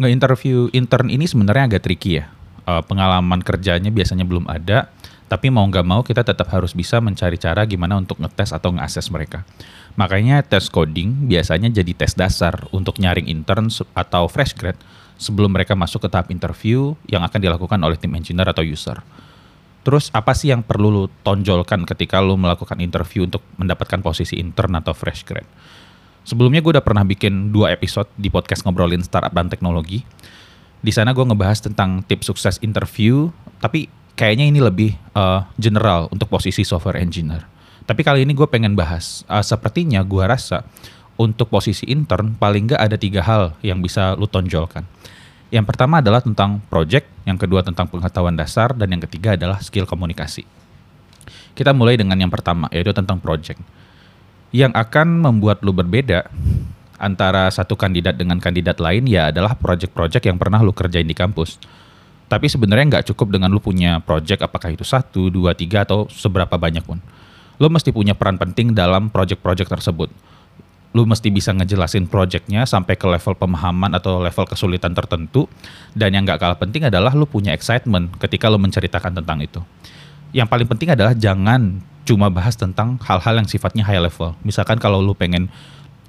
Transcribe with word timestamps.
Nge-interview 0.00 0.72
intern 0.72 1.12
ini 1.12 1.28
sebenarnya 1.28 1.76
agak 1.76 1.84
tricky 1.84 2.24
ya. 2.24 2.32
Uh, 2.64 2.80
pengalaman 2.80 3.44
kerjanya 3.44 3.92
biasanya 3.92 4.24
belum 4.24 4.48
ada, 4.48 4.88
tapi 5.28 5.52
mau 5.52 5.62
nggak 5.68 5.84
mau 5.84 6.00
kita 6.00 6.24
tetap 6.24 6.48
harus 6.50 6.72
bisa 6.72 7.04
mencari 7.04 7.36
cara 7.36 7.68
gimana 7.68 8.00
untuk 8.00 8.16
ngetes 8.16 8.56
atau 8.56 8.72
nge 8.72 9.12
mereka. 9.12 9.44
Makanya 10.00 10.40
tes 10.40 10.72
coding 10.72 11.28
biasanya 11.28 11.68
jadi 11.68 11.92
tes 11.92 12.16
dasar 12.16 12.64
untuk 12.72 12.96
nyaring 12.96 13.28
intern 13.28 13.68
atau 13.92 14.24
fresh 14.26 14.56
grad 14.56 14.80
sebelum 15.20 15.52
mereka 15.52 15.76
masuk 15.76 16.02
ke 16.02 16.08
tahap 16.08 16.32
interview 16.32 16.96
yang 17.04 17.20
akan 17.20 17.36
dilakukan 17.36 17.78
oleh 17.84 18.00
tim 18.00 18.16
engineer 18.16 18.48
atau 18.48 18.64
user. 18.64 19.04
Terus 19.84 20.08
apa 20.16 20.32
sih 20.32 20.48
yang 20.48 20.64
perlu 20.64 20.88
lu 20.88 21.04
tonjolkan 21.24 21.84
ketika 21.84 22.24
lu 22.24 22.40
melakukan 22.40 22.80
interview 22.80 23.28
untuk 23.28 23.44
mendapatkan 23.60 24.00
posisi 24.00 24.40
intern 24.40 24.80
atau 24.80 24.96
fresh 24.96 25.28
grad? 25.28 25.44
Sebelumnya 26.24 26.60
gue 26.60 26.76
udah 26.76 26.84
pernah 26.84 27.02
bikin 27.02 27.48
dua 27.48 27.72
episode 27.72 28.06
di 28.14 28.28
podcast 28.28 28.62
ngobrolin 28.68 29.00
startup 29.00 29.32
dan 29.32 29.48
teknologi. 29.48 30.04
Di 30.80 30.92
sana 30.92 31.16
gue 31.16 31.24
ngebahas 31.24 31.64
tentang 31.64 32.04
tips 32.04 32.28
sukses 32.28 32.56
interview, 32.60 33.32
tapi 33.60 33.88
kayaknya 34.16 34.48
ini 34.48 34.60
lebih 34.60 34.90
uh, 35.16 35.48
general 35.56 36.12
untuk 36.12 36.28
posisi 36.28 36.64
software 36.64 37.00
engineer. 37.00 37.44
Tapi 37.88 38.04
kali 38.04 38.28
ini 38.28 38.36
gue 38.36 38.48
pengen 38.48 38.76
bahas, 38.76 39.24
uh, 39.28 39.44
sepertinya 39.44 40.04
gue 40.04 40.24
rasa 40.24 40.64
untuk 41.20 41.52
posisi 41.52 41.84
intern 41.88 42.36
paling 42.36 42.72
nggak 42.72 42.80
ada 42.80 42.96
tiga 42.96 43.20
hal 43.24 43.56
yang 43.60 43.80
bisa 43.80 44.16
lu 44.16 44.28
tonjolkan. 44.28 44.84
Yang 45.50 45.66
pertama 45.68 45.98
adalah 46.00 46.22
tentang 46.22 46.62
project, 46.70 47.10
yang 47.26 47.36
kedua 47.36 47.60
tentang 47.66 47.90
pengetahuan 47.90 48.38
dasar, 48.38 48.72
dan 48.76 48.88
yang 48.92 49.02
ketiga 49.02 49.34
adalah 49.34 49.58
skill 49.60 49.84
komunikasi. 49.84 50.46
Kita 51.52 51.74
mulai 51.74 51.98
dengan 51.98 52.16
yang 52.16 52.30
pertama, 52.30 52.70
yaitu 52.70 52.94
tentang 52.94 53.18
project 53.18 53.58
yang 54.50 54.74
akan 54.74 55.22
membuat 55.22 55.62
lu 55.62 55.70
berbeda 55.70 56.26
antara 57.00 57.48
satu 57.48 57.78
kandidat 57.78 58.18
dengan 58.18 58.36
kandidat 58.42 58.76
lain 58.82 59.08
ya 59.08 59.32
adalah 59.32 59.56
project-project 59.56 60.26
yang 60.26 60.36
pernah 60.36 60.60
lu 60.60 60.74
kerjain 60.74 61.06
di 61.06 61.16
kampus. 61.16 61.56
Tapi 62.30 62.46
sebenarnya 62.46 62.98
nggak 62.98 63.06
cukup 63.10 63.34
dengan 63.34 63.50
lu 63.50 63.58
punya 63.58 63.98
project 63.98 64.46
apakah 64.46 64.70
itu 64.70 64.86
satu, 64.86 65.32
dua, 65.32 65.56
tiga 65.56 65.82
atau 65.82 66.06
seberapa 66.06 66.54
banyak 66.54 66.84
pun. 66.86 67.02
Lu 67.58 67.66
mesti 67.66 67.90
punya 67.90 68.14
peran 68.14 68.38
penting 68.38 68.70
dalam 68.70 69.10
project-project 69.10 69.66
tersebut. 69.66 70.10
Lu 70.90 71.06
mesti 71.06 71.30
bisa 71.30 71.54
ngejelasin 71.54 72.06
projectnya 72.06 72.66
sampai 72.66 72.98
ke 72.98 73.06
level 73.06 73.34
pemahaman 73.34 73.94
atau 73.94 74.22
level 74.22 74.46
kesulitan 74.46 74.94
tertentu. 74.94 75.50
Dan 75.94 76.14
yang 76.14 76.22
nggak 76.26 76.38
kalah 76.38 76.58
penting 76.58 76.86
adalah 76.86 77.14
lu 77.14 77.26
punya 77.26 77.50
excitement 77.54 78.14
ketika 78.18 78.46
lu 78.46 78.58
menceritakan 78.58 79.22
tentang 79.22 79.38
itu. 79.42 79.62
Yang 80.30 80.48
paling 80.50 80.68
penting 80.70 80.88
adalah 80.94 81.14
jangan 81.14 81.82
cuma 82.10 82.26
bahas 82.26 82.58
tentang 82.58 82.98
hal-hal 83.06 83.38
yang 83.38 83.46
sifatnya 83.46 83.86
high 83.86 84.02
level. 84.02 84.34
Misalkan 84.42 84.82
kalau 84.82 84.98
lu 84.98 85.14
pengen 85.14 85.46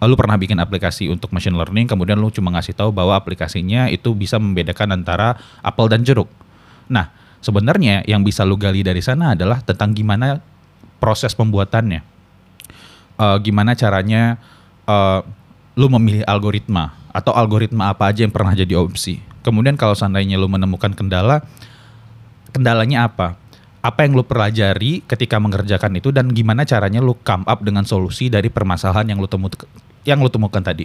lu 0.00 0.16
pernah 0.16 0.40
bikin 0.40 0.56
aplikasi 0.56 1.12
untuk 1.12 1.28
machine 1.36 1.52
learning, 1.52 1.84
kemudian 1.84 2.16
lu 2.16 2.32
cuma 2.32 2.48
ngasih 2.56 2.72
tahu 2.72 2.88
bahwa 2.88 3.12
aplikasinya 3.12 3.92
itu 3.92 4.16
bisa 4.16 4.40
membedakan 4.40 4.96
antara 4.96 5.36
apel 5.60 5.92
dan 5.92 6.00
jeruk. 6.00 6.32
Nah, 6.88 7.12
sebenarnya 7.44 8.00
yang 8.08 8.24
bisa 8.24 8.48
lu 8.48 8.56
gali 8.56 8.80
dari 8.80 9.04
sana 9.04 9.36
adalah 9.36 9.60
tentang 9.60 9.92
gimana 9.92 10.40
proses 10.96 11.36
pembuatannya. 11.36 12.00
Uh, 13.20 13.36
gimana 13.44 13.76
caranya 13.76 14.40
uh, 14.88 15.20
lu 15.76 15.92
memilih 15.92 16.24
algoritma 16.24 16.96
atau 17.12 17.36
algoritma 17.36 17.92
apa 17.92 18.08
aja 18.08 18.24
yang 18.24 18.32
pernah 18.32 18.56
jadi 18.56 18.80
opsi. 18.80 19.20
Kemudian 19.44 19.76
kalau 19.76 19.92
seandainya 19.92 20.40
lu 20.40 20.48
menemukan 20.48 20.96
kendala, 20.96 21.44
kendalanya 22.56 23.08
apa? 23.08 23.39
Apa 23.80 24.04
yang 24.04 24.12
lu 24.12 24.24
pelajari 24.24 25.00
ketika 25.08 25.40
mengerjakan 25.40 25.96
itu 25.96 26.12
dan 26.12 26.28
gimana 26.28 26.68
caranya 26.68 27.00
lu 27.00 27.16
come 27.24 27.48
up 27.48 27.64
dengan 27.64 27.88
solusi 27.88 28.28
dari 28.28 28.52
permasalahan 28.52 29.08
yang 29.08 29.18
lu 29.20 29.24
temu 29.24 29.48
yang 30.04 30.20
lu 30.20 30.28
temukan 30.28 30.60
tadi. 30.60 30.84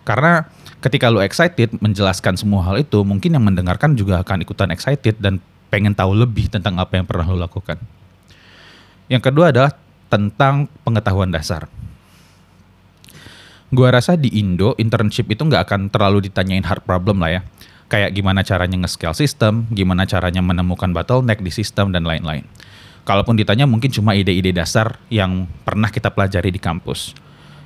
Karena 0.00 0.48
ketika 0.80 1.12
lu 1.12 1.20
excited 1.20 1.76
menjelaskan 1.76 2.40
semua 2.40 2.64
hal 2.64 2.80
itu, 2.80 3.04
mungkin 3.04 3.36
yang 3.36 3.44
mendengarkan 3.44 3.92
juga 3.92 4.24
akan 4.24 4.40
ikutan 4.40 4.72
excited 4.72 5.20
dan 5.20 5.42
pengen 5.68 5.92
tahu 5.92 6.16
lebih 6.16 6.48
tentang 6.48 6.80
apa 6.80 6.96
yang 6.96 7.04
pernah 7.04 7.28
lu 7.28 7.36
lakukan. 7.36 7.76
Yang 9.12 9.22
kedua 9.28 9.52
adalah 9.52 9.72
tentang 10.08 10.72
pengetahuan 10.80 11.28
dasar. 11.28 11.68
Gua 13.68 13.90
rasa 13.92 14.14
di 14.16 14.32
Indo 14.38 14.78
internship 14.78 15.28
itu 15.28 15.42
nggak 15.42 15.68
akan 15.68 15.80
terlalu 15.90 16.30
ditanyain 16.30 16.64
hard 16.64 16.86
problem 16.86 17.20
lah 17.20 17.36
ya 17.36 17.40
kayak 17.86 18.14
gimana 18.14 18.42
caranya 18.42 18.86
nge-scale 18.86 19.14
sistem, 19.14 19.66
gimana 19.70 20.06
caranya 20.06 20.42
menemukan 20.42 20.90
bottleneck 20.90 21.42
di 21.42 21.52
sistem 21.54 21.94
dan 21.94 22.02
lain-lain. 22.02 22.46
Kalaupun 23.06 23.38
ditanya 23.38 23.70
mungkin 23.70 23.94
cuma 23.94 24.18
ide-ide 24.18 24.50
dasar 24.50 24.98
yang 25.06 25.46
pernah 25.62 25.86
kita 25.86 26.10
pelajari 26.10 26.50
di 26.50 26.58
kampus. 26.58 27.14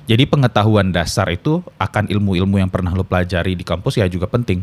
Jadi 0.05 0.29
pengetahuan 0.29 0.93
dasar 0.93 1.29
itu 1.33 1.65
akan 1.81 2.09
ilmu-ilmu 2.09 2.61
yang 2.61 2.69
pernah 2.69 2.93
lo 2.93 3.01
pelajari 3.01 3.57
di 3.57 3.65
kampus 3.65 3.97
ya 3.97 4.05
juga 4.05 4.29
penting. 4.29 4.61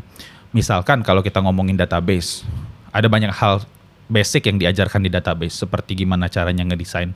Misalkan 0.55 1.03
kalau 1.03 1.19
kita 1.19 1.43
ngomongin 1.43 1.75
database, 1.75 2.47
ada 2.95 3.11
banyak 3.11 3.35
hal 3.35 3.67
basic 4.07 4.47
yang 4.49 4.57
diajarkan 4.63 5.05
di 5.05 5.11
database 5.11 5.59
seperti 5.59 5.99
gimana 6.05 6.31
caranya 6.31 6.65
ngedesain 6.65 7.13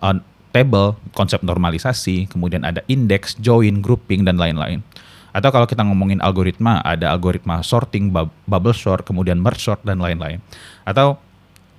uh, 0.00 0.16
table, 0.50 0.98
konsep 1.14 1.42
normalisasi, 1.42 2.26
kemudian 2.26 2.66
ada 2.66 2.82
index, 2.90 3.38
join, 3.38 3.82
grouping 3.82 4.26
dan 4.26 4.38
lain-lain. 4.38 4.82
Atau 5.30 5.50
kalau 5.54 5.66
kita 5.66 5.86
ngomongin 5.86 6.18
algoritma, 6.18 6.82
ada 6.82 7.14
algoritma 7.14 7.62
sorting, 7.62 8.10
bubble 8.46 8.74
sort, 8.74 9.06
kemudian 9.06 9.38
merge 9.38 9.62
sort, 9.62 9.82
dan 9.86 10.02
lain-lain. 10.02 10.42
Atau 10.82 11.18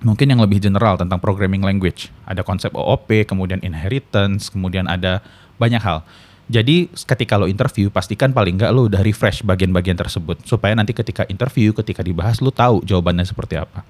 mungkin 0.02 0.32
yang 0.32 0.40
lebih 0.42 0.58
general 0.58 0.98
tentang 0.98 1.22
programming 1.22 1.62
language. 1.62 2.10
Ada 2.26 2.42
konsep 2.42 2.74
OOP, 2.74 3.28
kemudian 3.28 3.62
inheritance, 3.62 4.50
kemudian 4.50 4.90
ada 4.90 5.22
banyak 5.56 5.80
hal. 5.80 6.02
Jadi 6.50 6.90
ketika 6.92 7.38
lo 7.38 7.46
interview, 7.46 7.88
pastikan 7.88 8.34
paling 8.34 8.58
nggak 8.58 8.70
lo 8.74 8.90
udah 8.90 9.00
refresh 9.00 9.46
bagian-bagian 9.46 9.96
tersebut. 9.96 10.42
Supaya 10.44 10.74
nanti 10.74 10.92
ketika 10.92 11.24
interview, 11.30 11.70
ketika 11.72 12.02
dibahas, 12.02 12.42
lo 12.42 12.50
tahu 12.50 12.82
jawabannya 12.82 13.24
seperti 13.24 13.56
apa. 13.56 13.86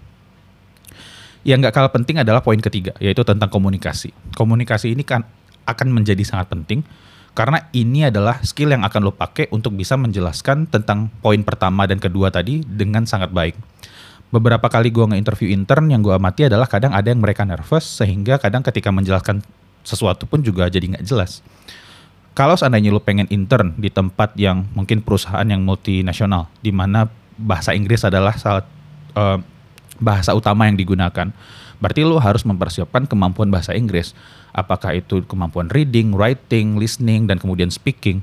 Yang 1.42 1.66
nggak 1.66 1.74
kalah 1.74 1.90
penting 1.90 2.22
adalah 2.22 2.38
poin 2.44 2.60
ketiga, 2.62 2.94
yaitu 3.02 3.26
tentang 3.26 3.50
komunikasi. 3.50 4.14
Komunikasi 4.38 4.94
ini 4.94 5.02
kan 5.02 5.26
akan 5.66 5.88
menjadi 5.90 6.22
sangat 6.22 6.52
penting 6.54 6.86
karena 7.32 7.64
ini 7.72 8.04
adalah 8.04 8.44
skill 8.44 8.76
yang 8.76 8.84
akan 8.84 9.08
lo 9.08 9.12
pakai 9.16 9.48
untuk 9.48 9.72
bisa 9.72 9.96
menjelaskan 9.96 10.68
tentang 10.68 11.08
poin 11.24 11.40
pertama 11.40 11.88
dan 11.88 11.96
kedua 11.96 12.28
tadi 12.28 12.60
dengan 12.60 13.08
sangat 13.08 13.32
baik. 13.32 13.56
Beberapa 14.32 14.68
kali 14.68 14.92
gue 14.92 15.04
nge-interview 15.12 15.52
intern 15.52 15.92
yang 15.92 16.00
gue 16.00 16.12
amati 16.12 16.48
adalah 16.48 16.68
kadang 16.68 16.92
ada 16.92 17.08
yang 17.08 17.20
mereka 17.20 17.44
nervous 17.44 17.84
sehingga 17.84 18.36
kadang 18.40 18.64
ketika 18.64 18.88
menjelaskan 18.92 19.44
sesuatu 19.84 20.28
pun 20.28 20.40
juga 20.40 20.68
jadi 20.68 20.92
nggak 20.92 21.04
jelas. 21.04 21.40
Kalau 22.32 22.56
seandainya 22.56 22.88
lo 22.88 23.04
pengen 23.04 23.28
intern 23.28 23.76
di 23.76 23.92
tempat 23.92 24.32
yang 24.40 24.64
mungkin 24.72 25.04
perusahaan 25.04 25.44
yang 25.44 25.60
multinasional, 25.60 26.48
di 26.64 26.72
mana 26.72 27.12
bahasa 27.36 27.76
Inggris 27.76 28.08
adalah 28.08 28.32
salah 28.40 28.64
uh, 29.12 29.36
bahasa 30.02 30.34
utama 30.34 30.66
yang 30.66 30.74
digunakan, 30.74 31.30
berarti 31.78 32.02
lo 32.02 32.18
harus 32.18 32.42
mempersiapkan 32.42 33.06
kemampuan 33.06 33.48
bahasa 33.48 33.72
Inggris 33.78 34.12
apakah 34.52 34.92
itu 34.92 35.24
kemampuan 35.24 35.72
reading, 35.72 36.12
writing, 36.12 36.76
listening, 36.76 37.24
dan 37.24 37.40
kemudian 37.40 37.72
speaking. 37.72 38.20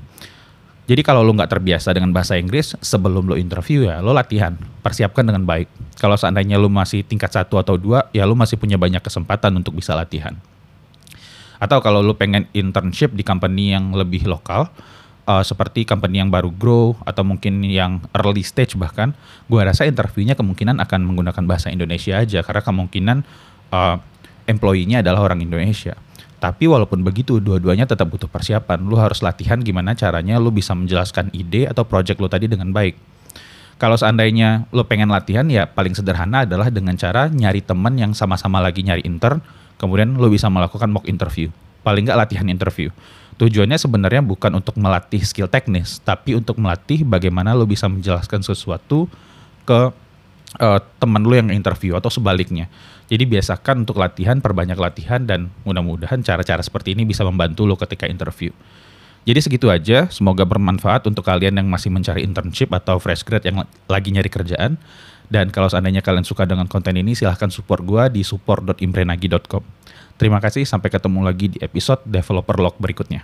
Jadi 0.90 1.06
kalau 1.06 1.22
lo 1.22 1.30
nggak 1.30 1.54
terbiasa 1.54 1.94
dengan 1.94 2.10
bahasa 2.10 2.34
Inggris, 2.34 2.74
sebelum 2.82 3.30
lo 3.30 3.38
interview 3.38 3.86
ya 3.86 4.02
lo 4.02 4.10
latihan, 4.10 4.58
persiapkan 4.82 5.22
dengan 5.22 5.46
baik. 5.46 5.70
Kalau 6.02 6.18
seandainya 6.18 6.58
lo 6.58 6.66
masih 6.66 7.06
tingkat 7.06 7.30
satu 7.30 7.62
atau 7.62 7.78
dua, 7.78 8.10
ya 8.10 8.26
lo 8.26 8.34
masih 8.34 8.58
punya 8.58 8.74
banyak 8.74 8.98
kesempatan 8.98 9.54
untuk 9.54 9.78
bisa 9.78 9.94
latihan. 9.94 10.34
Atau 11.62 11.78
kalau 11.78 12.02
lo 12.02 12.18
pengen 12.18 12.50
internship 12.56 13.14
di 13.14 13.22
company 13.22 13.70
yang 13.70 13.94
lebih 13.94 14.26
lokal, 14.26 14.66
uh, 15.30 15.44
seperti 15.46 15.86
company 15.86 16.18
yang 16.18 16.30
baru 16.34 16.50
grow 16.50 16.98
atau 17.06 17.22
mungkin 17.22 17.62
yang 17.62 18.02
early 18.18 18.42
stage 18.42 18.74
bahkan, 18.74 19.14
gue 19.46 19.60
rasa 19.62 19.86
interviewnya 19.86 20.34
kemungkinan 20.34 20.82
akan 20.82 21.06
menggunakan 21.06 21.44
bahasa 21.46 21.70
Indonesia 21.70 22.18
aja 22.18 22.42
karena 22.42 22.62
kemungkinan 22.66 23.18
uh, 23.70 23.96
employee-nya 24.50 25.06
adalah 25.06 25.30
orang 25.30 25.46
Indonesia. 25.46 25.94
Tapi 26.40 26.64
walaupun 26.64 27.04
begitu, 27.04 27.36
dua-duanya 27.36 27.84
tetap 27.84 28.08
butuh 28.08 28.24
persiapan. 28.24 28.80
Lu 28.80 28.96
harus 28.96 29.20
latihan 29.20 29.60
gimana 29.60 29.92
caranya 29.92 30.40
lu 30.40 30.48
bisa 30.48 30.72
menjelaskan 30.72 31.28
ide 31.36 31.68
atau 31.68 31.84
project 31.84 32.16
lu 32.16 32.32
tadi 32.32 32.48
dengan 32.48 32.72
baik. 32.72 32.96
Kalau 33.76 33.96
seandainya 33.96 34.64
lu 34.72 34.84
pengen 34.88 35.12
latihan 35.12 35.44
ya 35.48 35.68
paling 35.68 35.92
sederhana 35.92 36.48
adalah 36.48 36.72
dengan 36.72 36.96
cara 36.96 37.28
nyari 37.28 37.60
teman 37.64 37.96
yang 37.96 38.12
sama-sama 38.16 38.60
lagi 38.60 38.80
nyari 38.84 39.04
intern, 39.04 39.44
kemudian 39.76 40.16
lu 40.16 40.32
bisa 40.32 40.48
melakukan 40.48 40.88
mock 40.88 41.04
interview. 41.08 41.52
Paling 41.84 42.08
nggak 42.08 42.18
latihan 42.24 42.48
interview. 42.48 42.88
Tujuannya 43.40 43.80
sebenarnya 43.80 44.20
bukan 44.20 44.52
untuk 44.60 44.76
melatih 44.76 45.24
skill 45.24 45.48
teknis, 45.48 45.96
tapi 46.04 46.36
untuk 46.36 46.60
melatih 46.60 47.08
bagaimana 47.08 47.56
lu 47.56 47.64
bisa 47.64 47.88
menjelaskan 47.88 48.44
sesuatu 48.44 49.08
ke 49.64 49.88
uh, 50.60 50.80
teman 51.00 51.24
lu 51.24 51.32
yang 51.32 51.48
interview 51.48 51.96
atau 51.96 52.12
sebaliknya. 52.12 52.68
Jadi 53.08 53.24
biasakan 53.24 53.88
untuk 53.88 53.96
latihan, 53.96 54.44
perbanyak 54.44 54.76
latihan 54.76 55.24
dan 55.24 55.48
mudah-mudahan 55.64 56.20
cara-cara 56.20 56.60
seperti 56.60 56.92
ini 56.92 57.08
bisa 57.08 57.24
membantu 57.24 57.64
lo 57.64 57.80
ketika 57.80 58.04
interview. 58.04 58.52
Jadi 59.24 59.40
segitu 59.40 59.72
aja, 59.72 60.08
semoga 60.12 60.44
bermanfaat 60.44 61.08
untuk 61.08 61.24
kalian 61.24 61.60
yang 61.60 61.68
masih 61.68 61.88
mencari 61.88 62.20
internship 62.24 62.68
atau 62.76 63.00
fresh 63.00 63.24
grad 63.24 63.44
yang 63.44 63.64
lagi 63.88 64.12
nyari 64.12 64.28
kerjaan. 64.28 64.76
Dan 65.30 65.54
kalau 65.54 65.70
seandainya 65.70 66.02
kalian 66.02 66.26
suka 66.26 66.42
dengan 66.42 66.66
konten 66.66 66.98
ini, 66.98 67.14
silahkan 67.14 67.48
support 67.54 67.86
gue 67.86 68.18
di 68.18 68.22
support.imprenagi.com. 68.26 69.62
Terima 70.18 70.42
kasih, 70.42 70.66
sampai 70.66 70.90
ketemu 70.90 71.22
lagi 71.22 71.54
di 71.54 71.58
episode 71.62 72.02
Developer 72.04 72.58
Log 72.58 72.76
berikutnya. 72.82 73.22